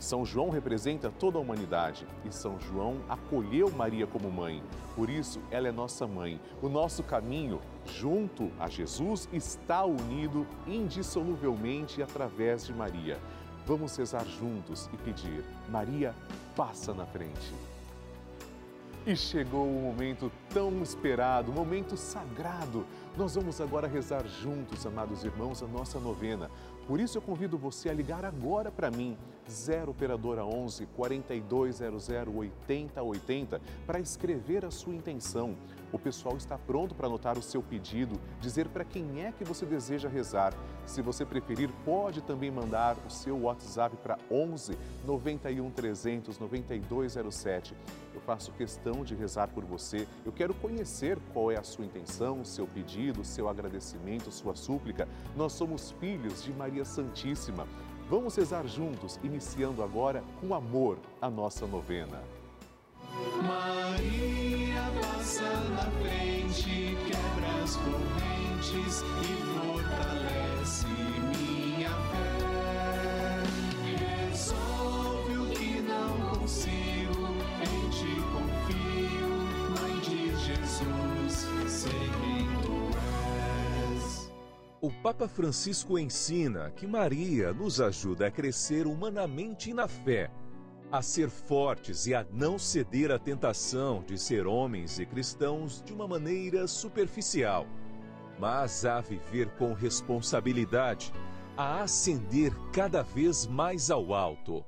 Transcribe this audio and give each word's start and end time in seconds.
São 0.00 0.24
João 0.24 0.48
representa 0.48 1.10
toda 1.10 1.36
a 1.36 1.40
humanidade 1.42 2.06
e 2.24 2.32
São 2.32 2.58
João 2.58 2.96
acolheu 3.06 3.70
Maria 3.70 4.06
como 4.06 4.30
mãe. 4.30 4.62
Por 4.96 5.10
isso, 5.10 5.38
ela 5.50 5.68
é 5.68 5.72
nossa 5.72 6.06
mãe. 6.06 6.40
O 6.62 6.70
nosso 6.70 7.02
caminho 7.02 7.60
junto 7.84 8.50
a 8.58 8.66
Jesus 8.66 9.28
está 9.30 9.84
unido 9.84 10.46
indissoluvelmente 10.66 12.02
através 12.02 12.66
de 12.66 12.72
Maria. 12.72 13.18
Vamos 13.66 13.94
rezar 13.94 14.24
juntos 14.24 14.88
e 14.90 14.96
pedir: 14.96 15.44
Maria, 15.68 16.14
passa 16.56 16.94
na 16.94 17.04
frente. 17.04 17.52
E 19.06 19.14
chegou 19.14 19.66
o 19.66 19.82
momento 19.82 20.30
tão 20.52 20.82
esperado, 20.82 21.50
o 21.50 21.54
momento 21.54 21.96
sagrado. 21.96 22.86
Nós 23.16 23.34
vamos 23.34 23.60
agora 23.60 23.86
rezar 23.86 24.26
juntos, 24.26 24.86
amados 24.86 25.24
irmãos, 25.24 25.62
a 25.62 25.66
nossa 25.66 25.98
novena. 25.98 26.50
Por 26.86 27.00
isso 27.00 27.18
eu 27.18 27.22
convido 27.22 27.56
você 27.56 27.88
a 27.88 27.94
ligar 27.94 28.24
agora 28.24 28.70
para 28.70 28.90
mim, 28.90 29.16
0 29.48 29.90
operadora 29.90 30.44
11 30.44 30.86
4200 30.96 32.08
8080, 32.34 33.60
para 33.86 34.00
escrever 34.00 34.64
a 34.64 34.70
sua 34.70 34.94
intenção. 34.94 35.56
O 35.92 35.98
pessoal 35.98 36.36
está 36.36 36.56
pronto 36.56 36.94
para 36.94 37.06
anotar 37.06 37.36
o 37.36 37.42
seu 37.42 37.62
pedido, 37.62 38.20
dizer 38.40 38.68
para 38.68 38.84
quem 38.84 39.24
é 39.24 39.32
que 39.32 39.44
você 39.44 39.66
deseja 39.66 40.08
rezar. 40.08 40.54
Se 40.86 41.02
você 41.02 41.24
preferir, 41.24 41.70
pode 41.84 42.20
também 42.22 42.50
mandar 42.50 42.96
o 43.06 43.10
seu 43.10 43.42
WhatsApp 43.42 43.96
para 43.96 44.16
11 44.30 44.78
91 45.04 45.70
300 45.70 46.38
9207. 46.38 47.74
Eu 48.14 48.20
faço 48.20 48.52
questão 48.52 49.04
de 49.04 49.14
rezar 49.14 49.48
por 49.48 49.64
você. 49.64 50.06
Eu 50.24 50.32
quero 50.32 50.54
conhecer 50.54 51.18
qual 51.32 51.50
é 51.50 51.58
a 51.58 51.62
sua 51.62 51.84
intenção, 51.84 52.40
o 52.40 52.44
seu 52.44 52.66
pedido, 52.66 53.22
o 53.22 53.24
seu 53.24 53.48
agradecimento, 53.48 54.30
sua 54.30 54.54
súplica. 54.54 55.08
Nós 55.36 55.52
somos 55.52 55.90
filhos 55.92 56.42
de 56.42 56.52
Maria 56.52 56.84
Santíssima. 56.84 57.66
Vamos 58.08 58.34
rezar 58.34 58.66
juntos, 58.66 59.18
iniciando 59.22 59.82
agora 59.82 60.22
com 60.40 60.54
amor 60.54 60.98
a 61.20 61.30
nossa 61.30 61.66
novena. 61.66 62.20
Maria 63.42 64.19
correntes 68.70 69.02
e 69.02 69.34
fortalece 69.58 70.86
minha 70.86 71.90
fé. 71.90 73.42
Resolve 74.28 75.38
o 75.38 75.50
que 75.50 75.80
não 75.82 76.38
consigo, 76.38 77.26
em 77.62 77.90
ti 77.90 78.14
confio, 78.32 79.28
Mãe 79.80 80.00
de 80.00 80.36
Jesus, 80.36 81.46
sei 81.68 81.90
quem 81.92 82.46
tu 82.62 82.90
és. 83.92 84.30
O 84.80 84.90
Papa 85.02 85.28
Francisco 85.28 85.98
ensina 85.98 86.70
que 86.70 86.86
Maria 86.86 87.52
nos 87.52 87.80
ajuda 87.80 88.28
a 88.28 88.30
crescer 88.30 88.86
humanamente 88.86 89.74
na 89.74 89.88
fé 89.88 90.30
a 90.92 91.02
ser 91.02 91.30
fortes 91.30 92.08
e 92.08 92.14
a 92.14 92.26
não 92.32 92.58
ceder 92.58 93.12
à 93.12 93.18
tentação 93.18 94.02
de 94.04 94.18
ser 94.18 94.44
homens 94.44 94.98
e 94.98 95.06
cristãos 95.06 95.80
de 95.84 95.92
uma 95.92 96.08
maneira 96.08 96.66
superficial, 96.66 97.64
mas 98.40 98.86
a 98.86 99.02
viver 99.02 99.50
com 99.58 99.74
responsabilidade, 99.74 101.12
a 101.56 101.82
ascender 101.82 102.54
cada 102.72 103.02
vez 103.02 103.46
mais 103.46 103.90
ao 103.90 104.14
alto. 104.14 104.64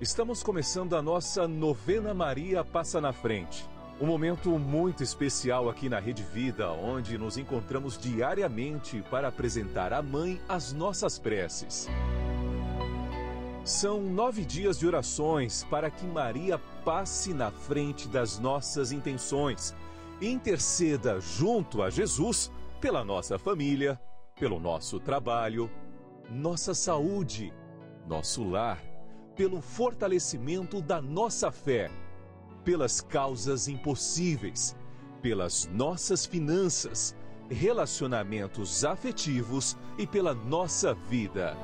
Estamos 0.00 0.42
começando 0.42 0.96
a 0.96 1.02
nossa 1.02 1.46
novena 1.46 2.14
Maria 2.14 2.64
Passa 2.64 2.98
na 2.98 3.12
Frente. 3.12 3.68
Um 4.00 4.06
momento 4.06 4.50
muito 4.58 5.02
especial 5.02 5.68
aqui 5.68 5.88
na 5.88 5.98
Rede 5.98 6.22
Vida, 6.22 6.70
onde 6.70 7.18
nos 7.18 7.36
encontramos 7.36 7.98
diariamente 7.98 9.04
para 9.10 9.28
apresentar 9.28 9.92
à 9.92 10.00
Mãe 10.00 10.40
as 10.48 10.72
nossas 10.72 11.18
preces. 11.18 11.88
São 13.64 14.00
nove 14.00 14.46
dias 14.46 14.78
de 14.78 14.86
orações 14.86 15.62
para 15.64 15.90
que 15.90 16.06
Maria 16.06 16.58
passe 16.86 17.34
na 17.34 17.50
frente 17.50 18.08
das 18.08 18.38
nossas 18.38 18.92
intenções 18.92 19.74
e 20.22 20.30
interceda 20.30 21.20
junto 21.20 21.82
a 21.82 21.90
Jesus 21.90 22.50
pela 22.80 23.04
nossa 23.04 23.38
família, 23.38 24.00
pelo 24.38 24.60
nosso 24.60 25.00
trabalho, 25.00 25.70
nossa 26.30 26.74
saúde, 26.74 27.52
nosso 28.06 28.44
lar, 28.44 28.82
pelo 29.34 29.60
fortalecimento 29.60 30.80
da 30.80 31.00
nossa 31.00 31.50
fé, 31.50 31.90
pelas 32.64 33.00
causas 33.00 33.68
impossíveis, 33.68 34.76
pelas 35.20 35.68
nossas 35.72 36.24
finanças, 36.24 37.16
relacionamentos 37.50 38.84
afetivos 38.84 39.76
e 39.96 40.06
pela 40.06 40.34
nossa 40.34 40.94
vida. 40.94 41.56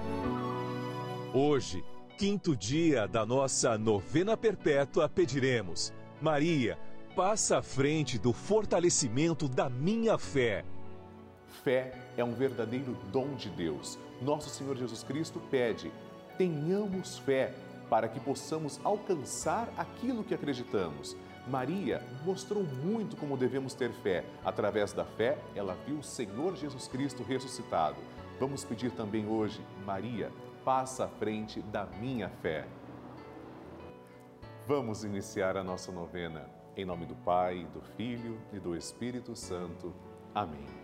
Hoje, 1.32 1.84
quinto 2.16 2.56
dia 2.56 3.06
da 3.06 3.26
nossa 3.26 3.76
novena 3.76 4.36
perpétua, 4.36 5.08
pediremos: 5.08 5.92
Maria, 6.20 6.78
passa 7.14 7.58
à 7.58 7.62
frente 7.62 8.18
do 8.18 8.32
fortalecimento 8.32 9.48
da 9.48 9.68
minha 9.68 10.18
fé. 10.18 10.64
Fé 11.62 11.94
é 12.16 12.24
um 12.24 12.32
verdadeiro 12.32 12.96
dom 13.12 13.34
de 13.34 13.48
Deus. 13.48 13.98
Nosso 14.20 14.50
Senhor 14.50 14.76
Jesus 14.76 15.02
Cristo 15.02 15.40
pede: 15.50 15.92
tenhamos 16.36 17.18
fé 17.18 17.54
para 17.88 18.08
que 18.08 18.18
possamos 18.18 18.80
alcançar 18.82 19.68
aquilo 19.76 20.24
que 20.24 20.34
acreditamos. 20.34 21.16
Maria 21.46 22.02
mostrou 22.24 22.62
muito 22.62 23.16
como 23.16 23.36
devemos 23.36 23.74
ter 23.74 23.92
fé. 23.92 24.24
Através 24.44 24.92
da 24.92 25.04
fé, 25.04 25.38
ela 25.54 25.76
viu 25.86 25.98
o 25.98 26.02
Senhor 26.02 26.56
Jesus 26.56 26.88
Cristo 26.88 27.22
ressuscitado. 27.22 27.96
Vamos 28.40 28.64
pedir 28.64 28.90
também 28.92 29.26
hoje, 29.26 29.60
Maria, 29.84 30.32
passa 30.64 31.04
à 31.04 31.08
frente 31.08 31.60
da 31.62 31.84
minha 31.84 32.28
fé. 32.28 32.66
Vamos 34.66 35.04
iniciar 35.04 35.56
a 35.56 35.62
nossa 35.62 35.92
novena. 35.92 36.48
Em 36.76 36.84
nome 36.84 37.06
do 37.06 37.14
Pai, 37.14 37.68
do 37.72 37.80
Filho 37.96 38.40
e 38.52 38.58
do 38.58 38.74
Espírito 38.74 39.36
Santo. 39.36 39.94
Amém. 40.34 40.83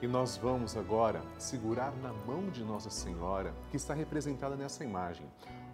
E 0.00 0.06
nós 0.06 0.36
vamos 0.36 0.76
agora 0.76 1.20
segurar 1.38 1.92
na 1.96 2.12
mão 2.12 2.48
de 2.50 2.62
Nossa 2.62 2.88
Senhora, 2.88 3.52
que 3.68 3.76
está 3.76 3.92
representada 3.92 4.54
nessa 4.54 4.84
imagem. 4.84 5.26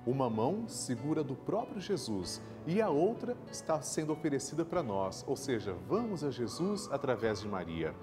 Uma 0.06 0.30
mão 0.30 0.66
segura 0.66 1.22
do 1.22 1.34
próprio 1.34 1.78
Jesus 1.78 2.40
e 2.66 2.80
a 2.80 2.88
outra 2.88 3.36
está 3.52 3.82
sendo 3.82 4.14
oferecida 4.14 4.64
para 4.64 4.82
nós, 4.82 5.22
ou 5.28 5.36
seja, 5.36 5.76
vamos 5.86 6.24
a 6.24 6.30
Jesus 6.30 6.88
através 6.90 7.42
de 7.42 7.48
Maria. 7.48 7.94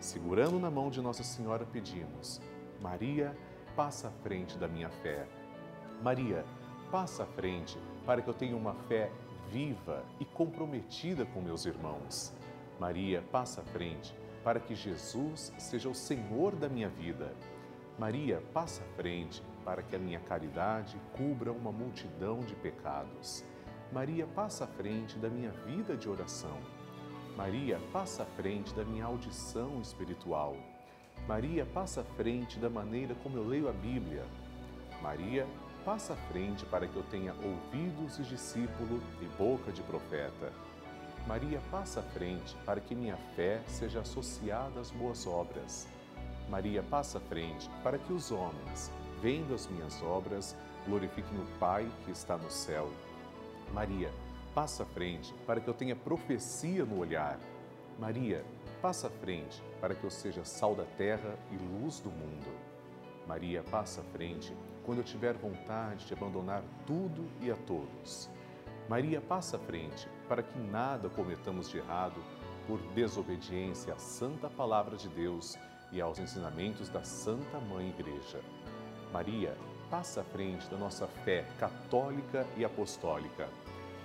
Segurando 0.00 0.58
na 0.58 0.70
mão 0.70 0.88
de 0.88 1.02
Nossa 1.02 1.22
Senhora, 1.22 1.66
pedimos 1.70 2.40
Maria, 2.80 3.36
passa 3.76 4.08
à 4.08 4.10
frente 4.22 4.56
da 4.56 4.68
minha 4.68 4.88
fé. 4.88 5.26
Maria, 6.02 6.46
passa 6.90 7.24
à 7.24 7.26
frente 7.26 7.78
para 8.06 8.22
que 8.22 8.28
eu 8.28 8.34
tenha 8.34 8.56
uma 8.56 8.72
fé 8.72 9.12
viva 9.50 10.02
e 10.18 10.24
comprometida 10.24 11.26
com 11.26 11.42
meus 11.42 11.66
irmãos. 11.66 12.32
Maria, 12.80 13.22
passa 13.30 13.60
à 13.60 13.64
frente 13.64 14.14
para 14.48 14.60
que 14.60 14.74
Jesus 14.74 15.52
seja 15.58 15.90
o 15.90 15.94
Senhor 15.94 16.56
da 16.56 16.70
minha 16.70 16.88
vida. 16.88 17.34
Maria, 17.98 18.42
passa 18.54 18.82
à 18.82 18.86
frente 18.96 19.42
para 19.62 19.82
que 19.82 19.94
a 19.94 19.98
minha 19.98 20.20
caridade 20.20 20.98
cubra 21.14 21.52
uma 21.52 21.70
multidão 21.70 22.40
de 22.40 22.54
pecados. 22.54 23.44
Maria, 23.92 24.26
passa 24.26 24.64
à 24.64 24.66
frente 24.66 25.18
da 25.18 25.28
minha 25.28 25.50
vida 25.66 25.98
de 25.98 26.08
oração. 26.08 26.56
Maria, 27.36 27.78
passa 27.92 28.22
à 28.22 28.24
frente 28.24 28.72
da 28.72 28.86
minha 28.86 29.04
audição 29.04 29.82
espiritual. 29.82 30.56
Maria 31.26 31.66
passa 31.66 32.00
à 32.00 32.04
frente 32.04 32.58
da 32.58 32.70
maneira 32.70 33.14
como 33.16 33.36
eu 33.36 33.46
leio 33.46 33.68
a 33.68 33.72
Bíblia. 33.72 34.24
Maria 35.02 35.46
passa 35.84 36.14
à 36.14 36.16
frente 36.32 36.64
para 36.64 36.88
que 36.88 36.96
eu 36.96 37.02
tenha 37.10 37.34
ouvidos 37.34 38.16
de 38.16 38.24
discípulo 38.30 39.02
e 39.20 39.26
boca 39.36 39.70
de 39.70 39.82
profeta. 39.82 40.50
Maria, 41.26 41.60
passa 41.70 42.00
à 42.00 42.02
frente 42.02 42.56
para 42.64 42.80
que 42.80 42.94
minha 42.94 43.16
fé 43.36 43.60
seja 43.66 44.00
associada 44.00 44.80
às 44.80 44.90
boas 44.90 45.26
obras. 45.26 45.86
Maria, 46.48 46.82
passa 46.82 47.18
à 47.18 47.20
frente 47.20 47.68
para 47.82 47.98
que 47.98 48.12
os 48.12 48.30
homens, 48.30 48.90
vendo 49.20 49.54
as 49.54 49.66
minhas 49.66 50.02
obras, 50.02 50.56
glorifiquem 50.86 51.38
o 51.38 51.58
Pai 51.58 51.86
que 52.04 52.10
está 52.10 52.36
no 52.38 52.50
céu. 52.50 52.90
Maria, 53.74 54.10
passa 54.54 54.82
à 54.82 54.86
frente 54.86 55.34
para 55.46 55.60
que 55.60 55.68
eu 55.68 55.74
tenha 55.74 55.94
profecia 55.94 56.84
no 56.84 56.98
olhar. 56.98 57.38
Maria, 57.98 58.44
passa 58.80 59.08
à 59.08 59.10
frente 59.10 59.62
para 59.80 59.94
que 59.94 60.04
eu 60.04 60.10
seja 60.10 60.44
sal 60.44 60.74
da 60.74 60.84
terra 60.84 61.38
e 61.50 61.56
luz 61.56 62.00
do 62.00 62.10
mundo. 62.10 62.50
Maria, 63.26 63.62
passa 63.62 64.00
à 64.00 64.04
frente 64.04 64.56
quando 64.84 64.98
eu 64.98 65.04
tiver 65.04 65.34
vontade 65.34 66.06
de 66.06 66.14
abandonar 66.14 66.62
tudo 66.86 67.28
e 67.42 67.50
a 67.50 67.56
todos. 67.56 68.30
Maria, 68.88 69.20
passa 69.20 69.58
à 69.58 69.60
frente 69.60 70.08
para 70.28 70.42
que 70.42 70.58
nada 70.58 71.08
cometamos 71.08 71.70
de 71.70 71.78
errado 71.78 72.22
por 72.66 72.78
desobediência 72.94 73.94
à 73.94 73.98
santa 73.98 74.50
palavra 74.50 74.96
de 74.96 75.08
Deus 75.08 75.56
e 75.90 76.00
aos 76.00 76.18
ensinamentos 76.18 76.88
da 76.88 77.02
Santa 77.02 77.58
Mãe 77.58 77.88
Igreja. 77.88 78.40
Maria, 79.12 79.56
passa 79.90 80.20
à 80.20 80.24
frente 80.24 80.68
da 80.68 80.76
nossa 80.76 81.06
fé 81.06 81.46
católica 81.58 82.46
e 82.56 82.64
apostólica. 82.64 83.48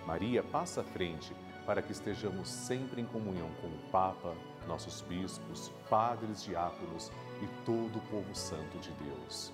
Maria, 0.05 0.41
passa 0.41 0.81
à 0.81 0.83
frente 0.83 1.35
para 1.65 1.81
que 1.81 1.91
estejamos 1.91 2.47
sempre 2.47 3.01
em 3.01 3.05
comunhão 3.05 3.49
com 3.61 3.67
o 3.67 3.91
Papa, 3.91 4.33
nossos 4.67 5.01
bispos, 5.01 5.71
padres, 5.89 6.43
diáconos 6.43 7.11
e 7.41 7.47
todo 7.65 7.97
o 7.97 8.01
povo 8.09 8.33
santo 8.33 8.77
de 8.79 8.91
Deus. 8.91 9.51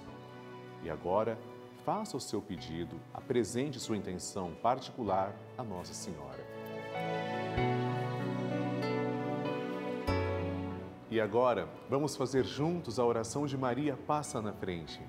E 0.84 0.90
agora, 0.90 1.38
faça 1.84 2.16
o 2.16 2.22
seu 2.22 2.42
pedido, 2.42 3.00
apresente 3.14 3.80
sua 3.80 3.98
intenção 3.98 4.54
particular 4.62 5.34
a 5.58 5.64
Nossa 5.64 5.94
Senhora. 5.94 6.49
E 11.12 11.20
agora, 11.20 11.68
vamos 11.90 12.16
fazer 12.16 12.46
juntos 12.46 13.00
a 13.00 13.06
oração 13.06 13.46
de 13.46 13.58
Maria 13.58 13.98
Passa 14.08 14.42
na 14.42 14.54
Frente. 14.54 15.02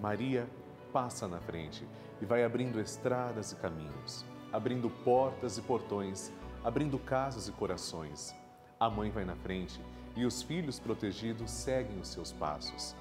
Maria 0.00 0.48
passa 0.92 1.28
na 1.28 1.40
frente 1.40 1.86
e 2.20 2.26
vai 2.26 2.44
abrindo 2.44 2.80
estradas 2.80 3.52
e 3.52 3.56
caminhos, 3.56 4.24
abrindo 4.52 4.90
portas 4.90 5.56
e 5.56 5.62
portões, 5.62 6.32
abrindo 6.64 6.98
casas 6.98 7.48
e 7.48 7.52
corações. 7.52 8.34
A 8.78 8.90
mãe 8.90 9.10
vai 9.10 9.24
na 9.24 9.36
frente 9.36 9.80
e 10.16 10.26
os 10.26 10.42
filhos 10.42 10.78
protegidos 10.78 11.50
seguem 11.50 11.98
os 12.00 12.08
seus 12.08 12.32
passos. 12.32 12.94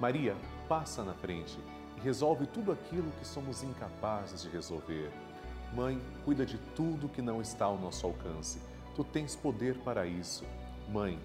Maria 0.00 0.36
passa 0.68 1.04
na 1.04 1.12
frente 1.12 1.58
e 1.96 2.00
resolve 2.00 2.46
tudo 2.46 2.72
aquilo 2.72 3.10
que 3.18 3.26
somos 3.26 3.62
incapazes 3.62 4.42
de 4.42 4.48
resolver. 4.48 5.12
Mãe, 5.74 6.00
cuida 6.24 6.46
de 6.46 6.56
tudo 6.76 7.08
que 7.08 7.20
não 7.20 7.42
está 7.42 7.64
ao 7.64 7.76
nosso 7.76 8.06
alcance. 8.06 8.60
Tu 8.94 9.02
tens 9.02 9.34
poder 9.34 9.76
para 9.78 10.06
isso. 10.06 10.44
Mãe, 10.88 11.18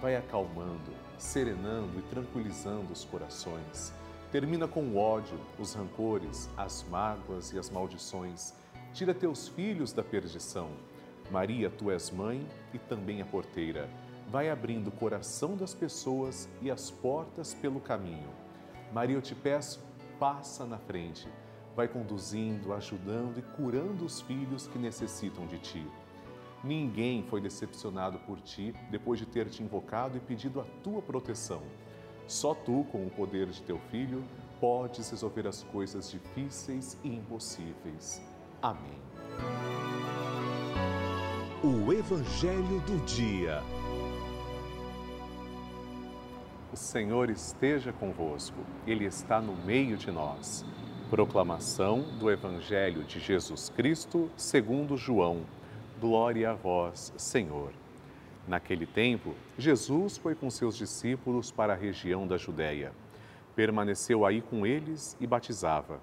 vai 0.00 0.14
acalmando, 0.14 0.92
serenando 1.18 1.98
e 1.98 2.02
tranquilizando 2.02 2.92
os 2.92 3.04
corações. 3.04 3.92
Termina 4.30 4.68
com 4.68 4.82
o 4.82 4.96
ódio, 4.96 5.40
os 5.58 5.74
rancores, 5.74 6.48
as 6.56 6.84
mágoas 6.88 7.52
e 7.52 7.58
as 7.58 7.68
maldições. 7.68 8.54
Tira 8.92 9.12
teus 9.12 9.48
filhos 9.48 9.92
da 9.92 10.04
perdição. 10.04 10.70
Maria, 11.28 11.68
tu 11.68 11.90
és 11.90 12.08
mãe 12.08 12.46
e 12.72 12.78
também 12.78 13.20
a 13.20 13.26
porteira. 13.26 13.90
Vai 14.28 14.50
abrindo 14.50 14.86
o 14.86 14.92
coração 14.92 15.56
das 15.56 15.74
pessoas 15.74 16.48
e 16.62 16.70
as 16.70 16.92
portas 16.92 17.54
pelo 17.54 17.80
caminho. 17.80 18.28
Maria, 18.92 19.16
eu 19.16 19.22
te 19.22 19.34
peço, 19.34 19.84
passa 20.16 20.64
na 20.64 20.78
frente. 20.78 21.26
Vai 21.76 21.86
conduzindo, 21.86 22.72
ajudando 22.72 23.38
e 23.38 23.42
curando 23.42 24.06
os 24.06 24.22
filhos 24.22 24.66
que 24.66 24.78
necessitam 24.78 25.46
de 25.46 25.58
ti. 25.58 25.86
Ninguém 26.64 27.22
foi 27.22 27.38
decepcionado 27.38 28.18
por 28.20 28.40
ti 28.40 28.74
depois 28.90 29.20
de 29.20 29.26
ter 29.26 29.50
te 29.50 29.62
invocado 29.62 30.16
e 30.16 30.20
pedido 30.20 30.58
a 30.58 30.64
tua 30.82 31.02
proteção. 31.02 31.62
Só 32.26 32.54
tu, 32.54 32.86
com 32.90 33.06
o 33.06 33.10
poder 33.10 33.48
de 33.48 33.62
teu 33.62 33.78
filho, 33.90 34.24
podes 34.58 35.10
resolver 35.10 35.46
as 35.46 35.62
coisas 35.64 36.10
difíceis 36.10 36.98
e 37.04 37.08
impossíveis. 37.08 38.22
Amém. 38.62 38.98
O 41.62 41.92
Evangelho 41.92 42.80
do 42.80 43.04
Dia. 43.04 43.62
O 46.72 46.76
Senhor 46.76 47.28
esteja 47.28 47.92
convosco, 47.92 48.56
Ele 48.86 49.04
está 49.04 49.40
no 49.40 49.54
meio 49.64 49.96
de 49.96 50.10
nós. 50.10 50.64
Proclamação 51.10 52.02
do 52.18 52.28
Evangelho 52.28 53.04
de 53.04 53.20
Jesus 53.20 53.68
Cristo, 53.68 54.28
segundo 54.36 54.96
João. 54.96 55.42
Glória 56.00 56.50
a 56.50 56.54
vós, 56.54 57.12
Senhor. 57.16 57.70
Naquele 58.48 58.86
tempo, 58.86 59.32
Jesus 59.56 60.16
foi 60.16 60.34
com 60.34 60.50
seus 60.50 60.76
discípulos 60.76 61.52
para 61.52 61.74
a 61.74 61.76
região 61.76 62.26
da 62.26 62.36
Judéia. 62.36 62.90
Permaneceu 63.54 64.26
aí 64.26 64.42
com 64.42 64.66
eles 64.66 65.16
e 65.20 65.28
batizava. 65.28 66.00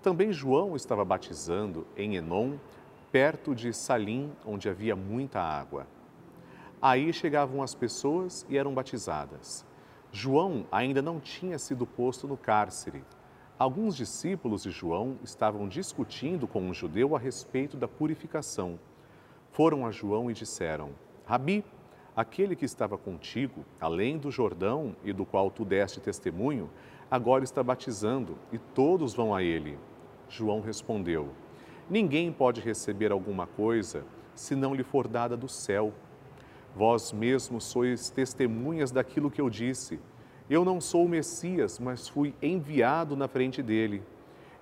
Também 0.00 0.32
João 0.32 0.76
estava 0.76 1.04
batizando 1.04 1.84
em 1.96 2.14
Enom, 2.14 2.52
perto 3.10 3.52
de 3.52 3.72
Salim, 3.72 4.30
onde 4.46 4.68
havia 4.68 4.94
muita 4.94 5.40
água. 5.40 5.88
Aí 6.80 7.12
chegavam 7.12 7.64
as 7.64 7.74
pessoas 7.74 8.46
e 8.48 8.56
eram 8.56 8.72
batizadas. 8.72 9.66
João 10.12 10.64
ainda 10.70 11.02
não 11.02 11.18
tinha 11.18 11.58
sido 11.58 11.84
posto 11.84 12.28
no 12.28 12.36
cárcere. 12.36 13.02
Alguns 13.58 13.96
discípulos 13.96 14.64
de 14.64 14.70
João 14.70 15.16
estavam 15.24 15.66
discutindo 15.66 16.46
com 16.46 16.60
um 16.60 16.74
judeu 16.74 17.16
a 17.16 17.18
respeito 17.18 17.74
da 17.74 17.88
purificação. 17.88 18.78
Foram 19.50 19.86
a 19.86 19.90
João 19.90 20.30
e 20.30 20.34
disseram: 20.34 20.90
Rabi, 21.24 21.64
aquele 22.14 22.54
que 22.54 22.66
estava 22.66 22.98
contigo, 22.98 23.64
além 23.80 24.18
do 24.18 24.30
Jordão 24.30 24.94
e 25.02 25.10
do 25.10 25.24
qual 25.24 25.50
tu 25.50 25.64
deste 25.64 26.00
testemunho, 26.00 26.68
agora 27.10 27.44
está 27.44 27.62
batizando 27.62 28.36
e 28.52 28.58
todos 28.58 29.14
vão 29.14 29.34
a 29.34 29.42
ele. 29.42 29.78
João 30.28 30.60
respondeu: 30.60 31.30
Ninguém 31.88 32.30
pode 32.30 32.60
receber 32.60 33.10
alguma 33.10 33.46
coisa 33.46 34.04
se 34.34 34.54
não 34.54 34.74
lhe 34.74 34.82
for 34.82 35.08
dada 35.08 35.34
do 35.34 35.48
céu. 35.48 35.94
Vós 36.74 37.10
mesmos 37.10 37.64
sois 37.64 38.10
testemunhas 38.10 38.90
daquilo 38.90 39.30
que 39.30 39.40
eu 39.40 39.48
disse. 39.48 39.98
Eu 40.48 40.64
não 40.64 40.80
sou 40.80 41.04
o 41.04 41.08
Messias, 41.08 41.78
mas 41.80 42.06
fui 42.06 42.32
enviado 42.40 43.16
na 43.16 43.26
frente 43.26 43.62
dele. 43.62 44.02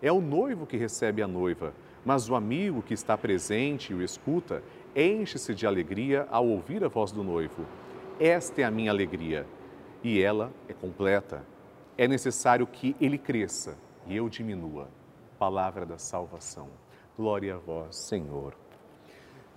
É 0.01 0.11
o 0.11 0.21
noivo 0.21 0.67
que 0.67 0.79
recebe 0.79 1.23
a 1.23 1.29
noiva, 1.29 1.75
mas 2.05 2.29
o 2.29 2.35
amigo 2.35 2.83
que 2.83 2.95
está 2.95 3.19
presente 3.19 3.93
e 3.93 3.95
o 3.95 4.03
escuta 4.03 4.63
enche-se 4.97 5.55
de 5.55 5.67
alegria 5.67 6.27
ao 6.31 6.47
ouvir 6.47 6.83
a 6.85 6.89
voz 6.89 7.13
do 7.13 7.23
noivo. 7.23 7.67
Esta 8.19 8.63
é 8.63 8.65
a 8.65 8.71
minha 8.71 8.91
alegria, 8.91 9.47
e 10.03 10.23
ela 10.23 10.51
é 10.69 10.73
completa. 10.73 11.45
É 11.99 12.09
necessário 12.09 12.67
que 12.67 12.97
ele 13.01 13.19
cresça 13.19 13.77
e 14.07 14.17
eu 14.17 14.29
diminua. 14.29 14.89
Palavra 15.39 15.85
da 15.85 15.99
salvação. 15.99 16.69
Glória 17.17 17.57
a 17.57 17.59
vós, 17.59 17.97
Senhor. 17.97 18.55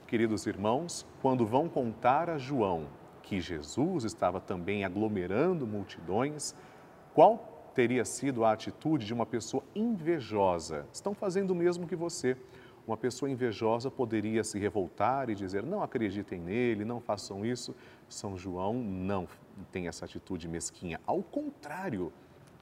Queridos 0.08 0.46
irmãos, 0.46 1.06
quando 1.22 1.46
vão 1.46 1.68
contar 1.70 2.30
a 2.30 2.38
João 2.38 2.86
que 3.28 3.42
Jesus 3.42 4.06
estava 4.06 4.40
também 4.40 4.86
aglomerando 4.86 5.68
multidões, 5.68 6.56
qual 7.14 7.70
teria 7.76 8.06
sido 8.06 8.46
a 8.46 8.54
atitude 8.54 9.06
de 9.06 9.14
uma 9.14 9.26
pessoa 9.26 9.64
invejosa? 9.76 10.86
Estão 10.94 11.14
fazendo 11.14 11.52
o 11.52 11.56
mesmo 11.56 11.88
que 11.88 11.96
você 11.96 12.38
uma 12.88 12.96
pessoa 12.96 13.30
invejosa 13.30 13.92
poderia 13.92 14.46
se 14.46 14.58
revoltar 14.58 15.30
e 15.30 15.36
dizer: 15.36 15.62
não 15.62 15.84
acreditem 15.84 16.40
nele, 16.40 16.86
não 16.86 17.02
façam 17.02 17.46
isso. 17.46 17.76
São 18.08 18.38
João 18.38 18.76
não 18.76 19.28
tem 19.74 19.90
essa 19.90 20.06
atitude 20.06 20.48
mesquinha. 20.48 20.98
Ao 21.06 21.22
contrário, 21.22 22.14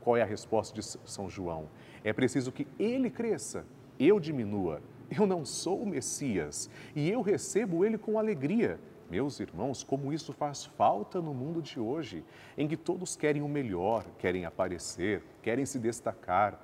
qual 0.01 0.17
é 0.17 0.24
a 0.24 0.25
resposta 0.25 0.74
de 0.74 0.84
São 0.84 1.29
João? 1.29 1.69
É 2.03 2.12
preciso 2.12 2.51
que 2.51 2.67
ele 2.79 3.12
cresça, 3.12 3.65
eu 4.00 4.19
diminua. 4.19 4.81
Eu 5.07 5.27
não 5.27 5.45
sou 5.45 5.84
o 5.84 5.86
Messias 5.86 6.67
e 6.95 7.07
eu 7.07 7.22
recebo 7.22 7.86
ele 7.86 7.95
com 7.95 8.17
alegria. 8.17 8.79
Meus 9.09 9.39
irmãos, 9.39 9.83
como 9.83 10.12
isso 10.12 10.33
faz 10.33 10.65
falta 10.65 11.21
no 11.21 11.33
mundo 11.33 11.62
de 11.62 11.79
hoje, 11.79 12.24
em 12.57 12.67
que 12.67 12.75
todos 12.75 13.15
querem 13.15 13.41
o 13.41 13.47
melhor, 13.47 14.03
querem 14.17 14.45
aparecer, 14.45 15.24
querem 15.41 15.65
se 15.65 15.79
destacar 15.79 16.59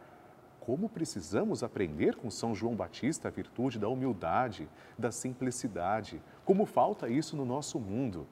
como 0.61 0.87
precisamos 0.87 1.63
aprender 1.63 2.15
com 2.15 2.29
São 2.29 2.53
João 2.53 2.75
Batista 2.75 3.27
a 3.27 3.31
virtude 3.31 3.79
da 3.79 3.89
humildade, 3.89 4.69
da 4.97 5.11
simplicidade. 5.11 6.21
Como 6.45 6.67
falta 6.67 7.09
isso 7.09 7.35
no 7.35 7.43
nosso 7.43 7.79
mundo. 7.79 8.27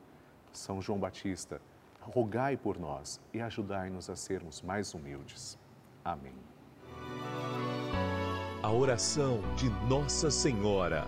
São 0.53 0.79
João 0.79 0.99
Batista, 0.99 1.59
rogai 1.99 2.55
por 2.55 2.79
nós 2.79 3.19
e 3.33 3.41
ajudai-nos 3.41 4.09
a 4.11 4.15
sermos 4.15 4.61
mais 4.61 4.93
humildes. 4.93 5.57
Amém. 6.05 6.35
A 8.61 8.71
oração 8.71 9.41
de 9.55 9.69
Nossa 9.87 10.29
Senhora. 10.29 11.07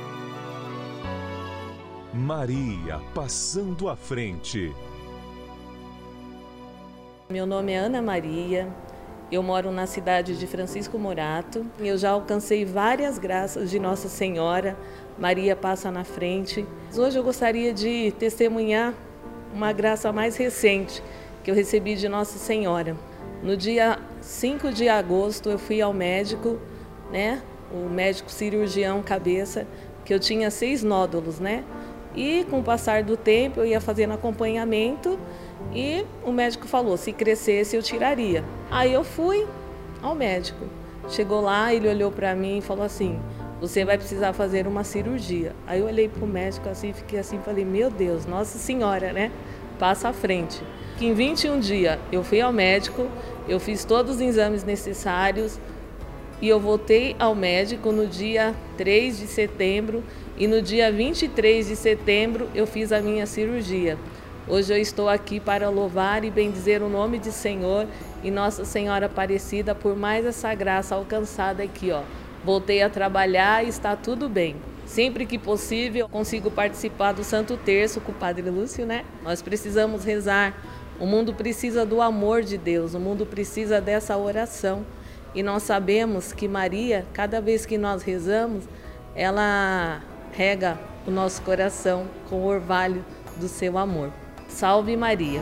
Maria 2.13 2.99
passando 3.15 3.87
à 3.87 3.95
frente. 3.95 4.75
Meu 7.29 7.45
nome 7.45 7.71
é 7.71 7.77
Ana 7.77 8.01
Maria, 8.01 8.67
eu 9.31 9.41
moro 9.41 9.71
na 9.71 9.87
cidade 9.87 10.37
de 10.37 10.45
Francisco 10.45 10.99
Morato. 10.99 11.65
Eu 11.79 11.97
já 11.97 12.09
alcancei 12.09 12.65
várias 12.65 13.17
graças 13.17 13.69
de 13.69 13.79
Nossa 13.79 14.09
Senhora, 14.09 14.77
Maria 15.17 15.55
passa 15.55 15.89
na 15.89 16.03
frente. 16.03 16.65
Hoje 16.93 17.17
eu 17.17 17.23
gostaria 17.23 17.73
de 17.73 18.11
testemunhar 18.19 18.93
uma 19.53 19.71
graça 19.71 20.11
mais 20.11 20.35
recente 20.35 21.01
que 21.45 21.49
eu 21.49 21.55
recebi 21.55 21.95
de 21.95 22.09
Nossa 22.09 22.37
Senhora. 22.37 22.97
No 23.41 23.55
dia 23.55 23.97
5 24.19 24.73
de 24.73 24.89
agosto 24.89 25.49
eu 25.49 25.57
fui 25.57 25.81
ao 25.81 25.93
médico, 25.93 26.59
né? 27.09 27.41
O 27.73 27.87
médico 27.87 28.29
cirurgião 28.29 29.01
cabeça, 29.01 29.65
que 30.03 30.13
eu 30.13 30.19
tinha 30.19 30.51
seis 30.51 30.83
nódulos, 30.83 31.39
né? 31.39 31.63
E 32.15 32.45
com 32.49 32.59
o 32.59 32.63
passar 32.63 33.03
do 33.03 33.15
tempo 33.15 33.59
eu 33.59 33.65
ia 33.65 33.79
fazendo 33.79 34.13
acompanhamento 34.13 35.17
e 35.73 36.05
o 36.23 36.31
médico 36.31 36.67
falou: 36.67 36.97
se 36.97 37.11
crescesse, 37.13 37.75
eu 37.75 37.81
tiraria. 37.81 38.43
Aí 38.69 38.91
eu 38.93 39.03
fui 39.03 39.47
ao 40.01 40.15
médico. 40.15 40.65
Chegou 41.09 41.41
lá, 41.41 41.73
ele 41.73 41.87
olhou 41.87 42.11
para 42.11 42.35
mim 42.35 42.57
e 42.57 42.61
falou 42.61 42.83
assim: 42.83 43.19
você 43.59 43.85
vai 43.85 43.97
precisar 43.97 44.33
fazer 44.33 44.67
uma 44.67 44.83
cirurgia. 44.83 45.55
Aí 45.67 45.79
eu 45.79 45.85
olhei 45.85 46.09
para 46.09 46.23
o 46.23 46.27
médico 46.27 46.67
assim, 46.67 46.91
fiquei 46.93 47.19
assim, 47.19 47.39
falei: 47.39 47.63
meu 47.63 47.89
Deus, 47.89 48.25
Nossa 48.25 48.57
Senhora, 48.57 49.13
né? 49.13 49.31
Passa 49.79 50.09
à 50.09 50.13
frente. 50.13 50.61
Que 50.97 51.05
em 51.05 51.13
21 51.13 51.59
dias 51.59 51.99
eu 52.11 52.23
fui 52.23 52.41
ao 52.41 52.51
médico, 52.51 53.07
eu 53.47 53.59
fiz 53.59 53.85
todos 53.85 54.15
os 54.15 54.21
exames 54.21 54.63
necessários 54.63 55.59
e 56.41 56.49
eu 56.49 56.59
voltei 56.59 57.15
ao 57.19 57.35
médico 57.35 57.91
no 57.91 58.07
dia 58.07 58.55
3 58.77 59.19
de 59.19 59.27
setembro 59.27 60.03
e 60.37 60.47
no 60.47 60.61
dia 60.61 60.91
23 60.91 61.67
de 61.67 61.75
setembro 61.75 62.49
eu 62.55 62.65
fiz 62.65 62.91
a 62.91 62.99
minha 62.99 63.27
cirurgia. 63.27 63.97
Hoje 64.47 64.73
eu 64.73 64.77
estou 64.77 65.07
aqui 65.07 65.39
para 65.39 65.69
louvar 65.69 66.25
e 66.25 66.31
bendizer 66.31 66.81
o 66.81 66.89
nome 66.89 67.19
de 67.19 67.31
Senhor 67.31 67.85
e 68.23 68.31
Nossa 68.31 68.65
Senhora 68.65 69.05
Aparecida 69.05 69.75
por 69.75 69.95
mais 69.95 70.25
essa 70.25 70.53
graça 70.55 70.95
alcançada 70.95 71.61
aqui, 71.61 71.91
ó. 71.91 72.01
Voltei 72.43 72.81
a 72.81 72.89
trabalhar 72.89 73.63
e 73.63 73.69
está 73.69 73.95
tudo 73.95 74.27
bem. 74.27 74.55
Sempre 74.87 75.27
que 75.27 75.37
possível, 75.37 76.09
consigo 76.09 76.49
participar 76.49 77.11
do 77.11 77.23
Santo 77.23 77.55
Terço 77.55 78.01
com 78.01 78.11
o 78.11 78.15
Padre 78.15 78.49
Lúcio, 78.49 78.83
né? 78.83 79.05
Nós 79.23 79.43
precisamos 79.43 80.03
rezar. 80.03 80.59
O 80.99 81.05
mundo 81.05 81.35
precisa 81.35 81.85
do 81.85 82.01
amor 82.01 82.41
de 82.41 82.57
Deus, 82.57 82.95
o 82.95 82.99
mundo 82.99 83.27
precisa 83.27 83.79
dessa 83.79 84.17
oração. 84.17 84.83
E 85.33 85.41
nós 85.41 85.63
sabemos 85.63 86.33
que 86.33 86.47
Maria, 86.47 87.05
cada 87.13 87.39
vez 87.39 87.65
que 87.65 87.77
nós 87.77 88.03
rezamos, 88.03 88.65
ela 89.15 90.01
rega 90.33 90.77
o 91.07 91.11
nosso 91.11 91.41
coração 91.41 92.05
com 92.29 92.41
o 92.41 92.45
orvalho 92.45 93.03
do 93.37 93.47
seu 93.47 93.77
amor. 93.77 94.11
Salve 94.49 94.97
Maria! 94.97 95.41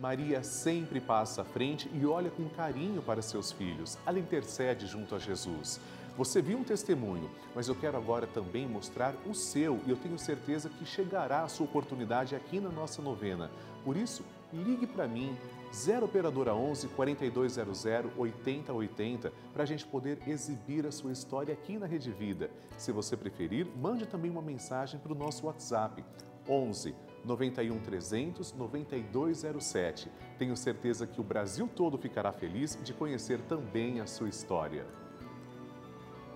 Maria 0.00 0.42
sempre 0.42 1.00
passa 1.00 1.42
à 1.42 1.44
frente 1.44 1.88
e 1.94 2.04
olha 2.04 2.30
com 2.30 2.48
carinho 2.48 3.00
para 3.00 3.22
seus 3.22 3.50
filhos. 3.52 3.96
Ela 4.04 4.18
intercede 4.18 4.86
junto 4.86 5.14
a 5.14 5.18
Jesus. 5.18 5.80
Você 6.16 6.40
viu 6.40 6.58
um 6.58 6.62
testemunho, 6.62 7.28
mas 7.54 7.66
eu 7.66 7.74
quero 7.74 7.96
agora 7.96 8.26
também 8.26 8.68
mostrar 8.68 9.14
o 9.26 9.34
seu 9.34 9.80
e 9.86 9.90
eu 9.90 9.96
tenho 9.96 10.16
certeza 10.18 10.68
que 10.68 10.84
chegará 10.84 11.42
a 11.42 11.48
sua 11.48 11.66
oportunidade 11.66 12.36
aqui 12.36 12.60
na 12.60 12.68
nossa 12.68 13.02
novena. 13.02 13.50
Por 13.84 13.96
isso, 13.96 14.24
ligue 14.54 14.86
para 14.86 15.08
mim, 15.08 15.36
0 15.72 16.06
Operadora 16.06 16.54
11 16.54 16.88
4200 16.88 17.84
8080, 18.16 19.32
para 19.52 19.62
a 19.64 19.66
gente 19.66 19.84
poder 19.86 20.18
exibir 20.26 20.86
a 20.86 20.92
sua 20.92 21.12
história 21.12 21.52
aqui 21.52 21.78
na 21.78 21.86
Rede 21.86 22.12
Vida. 22.12 22.48
Se 22.78 22.92
você 22.92 23.16
preferir, 23.16 23.66
mande 23.76 24.06
também 24.06 24.30
uma 24.30 24.42
mensagem 24.42 25.00
para 25.00 25.12
o 25.12 25.16
nosso 25.16 25.46
WhatsApp, 25.46 26.04
11 26.48 26.94
91 27.24 27.80
300 27.80 28.52
9207. 28.52 30.10
Tenho 30.38 30.56
certeza 30.56 31.06
que 31.06 31.20
o 31.20 31.24
Brasil 31.24 31.68
todo 31.74 31.98
ficará 31.98 32.32
feliz 32.32 32.78
de 32.82 32.92
conhecer 32.92 33.40
também 33.42 34.00
a 34.00 34.06
sua 34.06 34.28
história. 34.28 34.86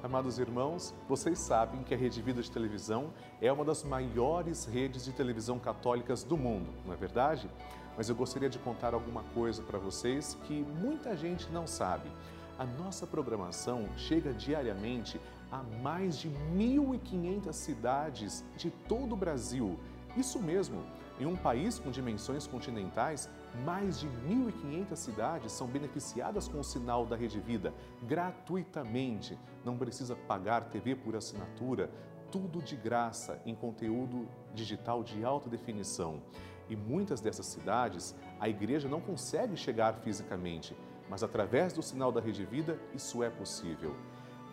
Amados 0.03 0.39
irmãos, 0.39 0.95
vocês 1.09 1.41
sabem 1.41 1.83
que 1.83 1.93
a 1.93 1.97
Rede 1.97 2.23
Vida 2.23 2.41
de 2.41 2.51
Televisão 2.51 3.13
é 3.43 3.53
uma 3.53 3.65
das 3.65 3.83
maiores 3.83 4.65
redes 4.65 5.05
de 5.05 5.13
televisão 5.13 5.59
católicas 5.59 6.23
do 6.23 6.37
mundo, 6.37 6.73
não 6.87 6.95
é 6.95 6.97
verdade? 6.97 7.51
Mas 7.99 8.09
eu 8.09 8.15
gostaria 8.15 8.49
de 8.49 8.61
contar 8.61 8.95
alguma 8.95 9.25
coisa 9.35 9.61
para 9.61 9.77
vocês 9.77 10.39
que 10.45 10.65
muita 10.81 11.17
gente 11.17 11.51
não 11.51 11.67
sabe. 11.67 12.09
A 12.57 12.65
nossa 12.65 13.09
programação 13.09 13.89
chega 13.97 14.33
diariamente 14.33 15.21
a 15.51 15.65
mais 15.83 16.17
de 16.17 16.31
1.500 16.31 17.53
cidades 17.53 18.45
de 18.57 18.71
todo 18.71 19.15
o 19.15 19.17
Brasil. 19.17 19.77
Isso 20.17 20.41
mesmo, 20.41 20.85
em 21.19 21.27
um 21.27 21.35
país 21.35 21.81
com 21.81 21.91
dimensões 21.91 22.47
continentais, 22.47 23.29
mais 23.65 23.99
de 23.99 24.07
1.500 24.07 24.95
cidades 24.95 25.51
são 25.51 25.67
beneficiadas 25.67 26.47
com 26.47 26.61
o 26.61 26.65
sinal 26.65 27.05
da 27.05 27.17
Rede 27.17 27.41
Vida 27.41 27.75
gratuitamente. 28.05 29.37
Não 29.65 29.77
precisa 29.77 30.15
pagar 30.15 30.69
TV 30.71 30.95
por 30.95 31.17
assinatura, 31.17 31.91
tudo 32.31 32.63
de 32.63 32.77
graça 32.77 33.43
em 33.45 33.57
conteúdo 33.57 34.29
digital 34.55 35.03
de 35.03 35.25
alta 35.25 35.49
definição. 35.49 36.23
E 36.69 36.77
muitas 36.77 37.21
dessas 37.21 37.47
cidades, 37.47 38.15
a 38.39 38.49
igreja 38.49 38.89
não 38.89 39.01
consegue 39.01 39.57
chegar 39.57 39.95
fisicamente, 39.95 40.77
mas 41.09 41.23
através 41.23 41.73
do 41.73 41.83
sinal 41.83 42.13
da 42.13 42.21
Rede 42.21 42.45
Vida, 42.45 42.79
isso 42.95 43.23
é 43.23 43.31
possível. 43.31 43.95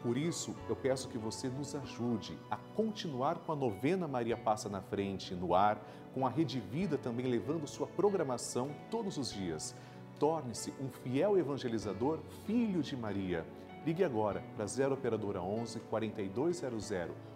Por 0.01 0.17
isso, 0.17 0.55
eu 0.69 0.75
peço 0.75 1.09
que 1.09 1.17
você 1.17 1.49
nos 1.49 1.73
ajude 1.73 2.37
a 2.49 2.57
continuar 2.75 3.39
com 3.39 3.51
a 3.51 3.55
novena 3.55 4.07
Maria 4.07 4.37
Passa 4.37 4.69
na 4.69 4.79
Frente 4.79 5.33
no 5.33 5.55
ar, 5.55 5.83
com 6.13 6.27
a 6.27 6.29
Rede 6.29 6.59
Vida 6.59 6.97
também 6.97 7.25
levando 7.25 7.67
sua 7.67 7.87
programação 7.87 8.69
todos 8.91 9.17
os 9.17 9.33
dias. 9.33 9.75
Torne-se 10.19 10.71
um 10.79 10.89
fiel 10.89 11.37
evangelizador, 11.37 12.19
filho 12.45 12.81
de 12.83 12.95
Maria. 12.95 13.45
Ligue 13.85 14.03
agora 14.03 14.43
para 14.55 14.65
0 14.65 14.93
Operadora 14.93 15.41
11 15.41 15.79
4200 15.79 16.91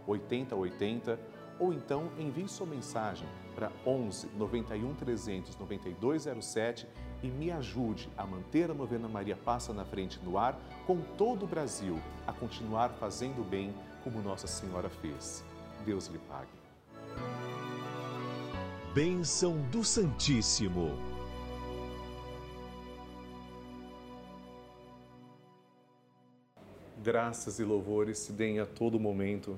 8080 0.07 1.19
ou 1.59 1.73
então 1.73 2.09
envie 2.17 2.47
sua 2.47 2.65
mensagem 2.65 3.27
para 3.53 3.71
11 3.85 4.27
91 4.37 4.93
300 4.95 5.55
9207 5.57 6.87
e 7.21 7.27
me 7.27 7.51
ajude 7.51 8.09
a 8.17 8.25
manter 8.25 8.71
a 8.71 8.73
novena 8.73 9.07
Maria 9.07 9.35
Passa 9.35 9.73
na 9.73 9.83
Frente 9.83 10.19
no 10.23 10.37
ar 10.37 10.57
com 10.87 11.01
todo 11.17 11.43
o 11.43 11.47
Brasil, 11.47 11.99
a 12.25 12.31
continuar 12.31 12.89
fazendo 12.91 13.47
bem 13.47 13.73
como 14.03 14.21
Nossa 14.21 14.47
Senhora 14.47 14.89
fez. 14.89 15.43
Deus 15.85 16.07
lhe 16.07 16.17
pague. 16.19 16.49
Bênção 18.93 19.61
do 19.69 19.83
Santíssimo. 19.83 20.97
Graças 27.03 27.59
e 27.59 27.63
louvores 27.63 28.19
se 28.19 28.33
deem 28.33 28.59
a 28.59 28.65
todo 28.65 28.99
momento 28.99 29.57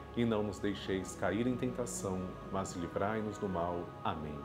E 0.15 0.25
não 0.25 0.43
nos 0.43 0.59
deixeis 0.59 1.15
cair 1.15 1.47
em 1.47 1.55
tentação, 1.55 2.19
mas 2.51 2.75
livrai-nos 2.75 3.37
do 3.37 3.47
mal. 3.47 3.85
Amém. 4.03 4.37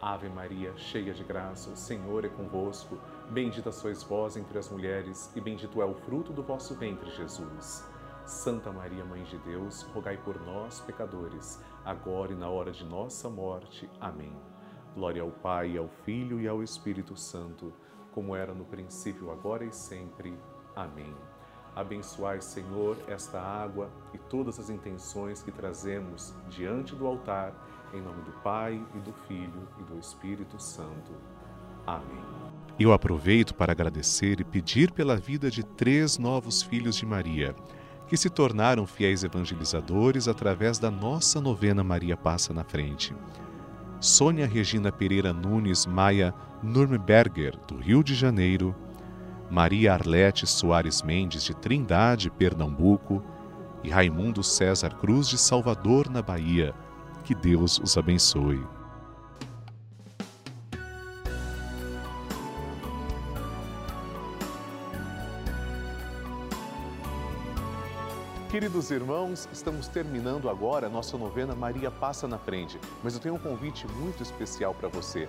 Ave 0.00 0.28
Maria, 0.28 0.76
cheia 0.76 1.12
de 1.12 1.24
graça, 1.24 1.70
o 1.70 1.76
Senhor 1.76 2.24
é 2.24 2.28
convosco. 2.28 2.98
Bendita 3.30 3.72
sois 3.72 4.02
vós 4.02 4.36
entre 4.36 4.58
as 4.58 4.70
mulheres, 4.70 5.32
e 5.34 5.40
bendito 5.40 5.80
é 5.80 5.84
o 5.84 5.94
fruto 5.94 6.32
do 6.32 6.42
vosso 6.42 6.74
ventre, 6.74 7.10
Jesus. 7.10 7.84
Santa 8.24 8.72
Maria, 8.72 9.04
Mãe 9.04 9.22
de 9.22 9.38
Deus, 9.38 9.82
rogai 9.94 10.16
por 10.16 10.40
nós, 10.40 10.80
pecadores, 10.80 11.62
agora 11.84 12.32
e 12.32 12.36
na 12.36 12.48
hora 12.48 12.72
de 12.72 12.84
nossa 12.84 13.28
morte. 13.30 13.88
Amém. 14.00 14.32
Glória 14.94 15.22
ao 15.22 15.30
Pai, 15.30 15.76
ao 15.76 15.88
Filho 15.88 16.40
e 16.40 16.48
ao 16.48 16.62
Espírito 16.62 17.16
Santo, 17.16 17.72
como 18.12 18.34
era 18.34 18.52
no 18.52 18.64
princípio, 18.64 19.30
agora 19.30 19.64
e 19.64 19.72
sempre. 19.72 20.36
Amém. 20.74 21.14
Abençoai, 21.76 22.40
Senhor, 22.40 22.96
esta 23.06 23.38
água 23.38 23.90
e 24.14 24.16
todas 24.16 24.58
as 24.58 24.70
intenções 24.70 25.42
que 25.42 25.52
trazemos 25.52 26.34
diante 26.48 26.94
do 26.94 27.06
altar, 27.06 27.52
em 27.92 28.00
nome 28.00 28.22
do 28.22 28.32
Pai 28.42 28.82
e 28.94 28.98
do 29.00 29.12
Filho 29.28 29.68
e 29.78 29.82
do 29.82 29.98
Espírito 29.98 30.58
Santo. 30.58 31.12
Amém. 31.86 32.24
Eu 32.80 32.94
aproveito 32.94 33.54
para 33.54 33.72
agradecer 33.72 34.40
e 34.40 34.44
pedir 34.44 34.90
pela 34.90 35.16
vida 35.16 35.50
de 35.50 35.62
três 35.62 36.16
novos 36.16 36.62
filhos 36.62 36.96
de 36.96 37.04
Maria, 37.04 37.54
que 38.08 38.16
se 38.16 38.30
tornaram 38.30 38.86
fiéis 38.86 39.22
evangelizadores 39.22 40.28
através 40.28 40.78
da 40.78 40.90
nossa 40.90 41.42
novena 41.42 41.84
Maria 41.84 42.16
Passa 42.16 42.54
na 42.54 42.64
Frente. 42.64 43.14
Sônia 44.00 44.46
Regina 44.46 44.90
Pereira 44.90 45.30
Nunes 45.30 45.84
Maia 45.84 46.34
Nürnberger, 46.62 47.54
do 47.68 47.76
Rio 47.76 48.02
de 48.02 48.14
Janeiro, 48.14 48.74
Maria 49.50 49.92
Arlete 49.92 50.46
Soares 50.46 51.02
Mendes, 51.02 51.44
de 51.44 51.54
Trindade, 51.54 52.30
Pernambuco, 52.30 53.22
e 53.82 53.90
Raimundo 53.90 54.42
César 54.42 54.94
Cruz, 54.96 55.28
de 55.28 55.38
Salvador, 55.38 56.10
na 56.10 56.20
Bahia. 56.20 56.74
Que 57.24 57.34
Deus 57.34 57.78
os 57.78 57.96
abençoe. 57.96 58.60
Queridos 68.50 68.90
irmãos, 68.90 69.48
estamos 69.52 69.86
terminando 69.86 70.48
agora 70.48 70.86
a 70.86 70.90
nossa 70.90 71.18
novena 71.18 71.54
Maria 71.54 71.90
Passa 71.90 72.26
na 72.26 72.38
Frente, 72.38 72.80
mas 73.04 73.12
eu 73.12 73.20
tenho 73.20 73.34
um 73.34 73.38
convite 73.38 73.86
muito 73.86 74.22
especial 74.22 74.72
para 74.72 74.88
você. 74.88 75.28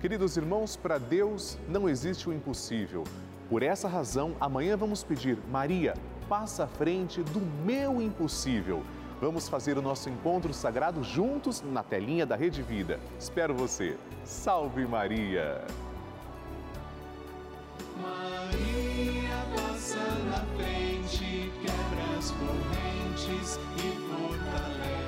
Queridos 0.00 0.36
irmãos, 0.36 0.76
para 0.76 0.96
Deus 0.96 1.58
não 1.68 1.88
existe 1.88 2.28
o 2.28 2.32
impossível. 2.32 3.02
Por 3.50 3.64
essa 3.64 3.88
razão, 3.88 4.36
amanhã 4.40 4.76
vamos 4.76 5.02
pedir, 5.02 5.36
Maria, 5.50 5.94
passa 6.28 6.62
à 6.62 6.68
frente 6.68 7.20
do 7.20 7.40
meu 7.40 8.00
impossível. 8.00 8.84
Vamos 9.20 9.48
fazer 9.48 9.76
o 9.76 9.82
nosso 9.82 10.08
encontro 10.08 10.54
sagrado 10.54 11.02
juntos 11.02 11.62
na 11.62 11.82
telinha 11.82 12.24
da 12.24 12.36
Rede 12.36 12.62
Vida. 12.62 13.00
Espero 13.18 13.56
você. 13.56 13.98
Salve 14.24 14.86
Maria! 14.86 15.66
Maria 18.02 19.46
passa 19.54 20.04
na 20.26 20.44
frente, 20.56 21.52
quebra 21.62 22.18
as 22.18 22.30
correntes 22.32 23.60
e 23.76 23.96
fortalece. 24.08 25.01